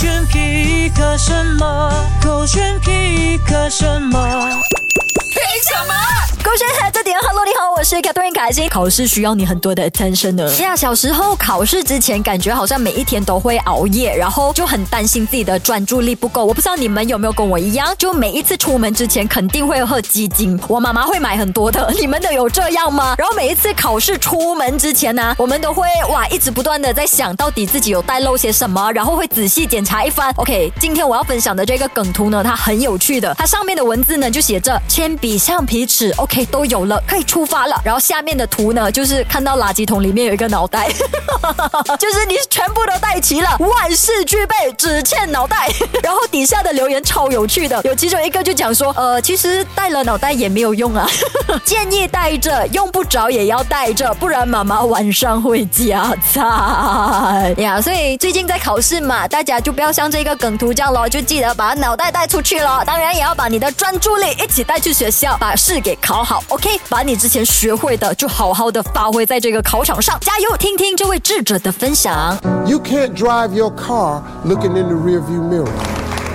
[0.00, 1.92] 选皮克什么？
[2.24, 4.18] 狗选皮克什么？
[4.18, 5.94] 凭什么？
[6.42, 8.68] 勾选海这点，Hello，你好，我是 Catherine 凯欣。
[8.68, 10.48] 考试需要你很多的 attention 呢。
[10.58, 16.44] 呀，小时候考试之前，感觉好像每一天都会熬夜，然后就很担心自己的专注力不够。
[16.44, 21.92] 我不知道你们有没有跟我一样，就每一次出门之前肯定会喝鸡精，我妈妈会买很多的。
[21.98, 23.16] 你们的有这样吗？
[23.18, 30.32] 然后每一次考试出门之前呢，我们都会哇一直不断的在想到底自己有带漏些什么，然后会仔细检查一番。
[30.36, 37.02] OK，今天我要分享的这个梗图呢，它很有趣的，它上面的文字呢就写着铅笔、橡皮尺，OK 都有了。
[37.04, 40.88] 可以出发了，然后下面的图呢，就是看到垃圾桶里面有一个脑袋，
[41.98, 45.68] 就是你全部都带齐了，万事俱备，只欠脑袋。
[46.02, 51.08] 然后底下的留言超有趣的，有其中一个就讲说，呃，其实带了脑袋也没有用啊，
[51.64, 57.80] 建议带着，用不着也要带着，不然妈妈晚上会加菜呀。
[57.80, 66.78] 所以最近在考试嘛，大家就不要像这个梗图这样咯，就记得把脑袋带出去了，当然也要把你的专注力一起带去学校，把试给考好，OK。
[66.88, 70.57] 把你之前学会的，就好好的发挥在这个考场上，加油！
[70.57, 72.37] 听听这位智者的分享。
[72.65, 75.71] You can't drive your car looking in the rearview mirror.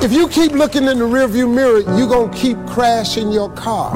[0.00, 3.92] If you keep looking in the rearview mirror, you're going to keep crashing your car.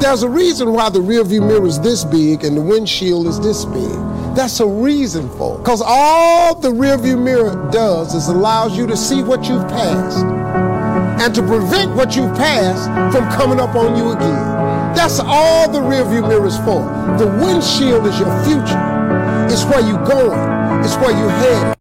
[0.00, 3.64] There's a reason why the rearview mirror is this big and the windshield is this
[3.64, 3.96] big.
[4.34, 5.64] That's a reason for it.
[5.64, 10.26] Because all the rearview mirror does is allows you to see what you've passed
[11.22, 12.84] and to prevent what you've passed
[13.16, 14.59] from coming up on you again.
[15.01, 16.85] That's all the rearview mirror is for.
[17.17, 18.77] The windshield is your future.
[19.49, 20.60] It's where you're going.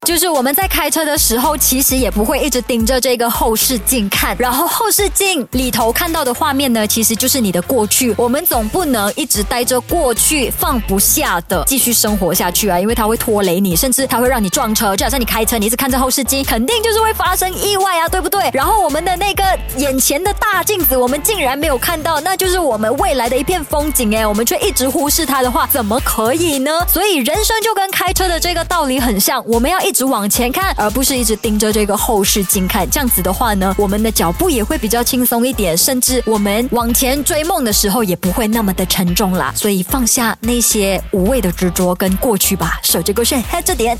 [0.05, 8.13] 就是我们在开车的时候，其实也不会一直盯着这个后视镜看，然后后视镜里头看到的画面呢，其实就是你的过去。
[8.17, 14.97] 我们总不能一直待着过去放不下的继续生活下去啊，因为它会拖累你，甚至它会让你撞车。
[14.97, 18.51] 就好像你开车，你一直看着后视镜，肯定就是会发生意外啊，对不对？
[18.53, 19.45] 然后我们的那个
[19.77, 26.73] 眼前的大镜子，我们竟然没有看到，那就是我们未来的一片风景哎，我们却一直忽视它的话，怎么可以呢？
[26.89, 30.01] 所以人生就跟开车的这个道理很像，我们要一直。
[30.11, 32.89] 往前看，而不是一直盯着这个后视镜看。
[32.91, 39.53] 这样子的话呢，我们的脚步也会比较轻松一点，甚至我们往前追梦的时候也不会那么的沉重啦。
[39.55, 43.97] 所以放下那些无谓的执着跟过去吧，守着个线，黑着点。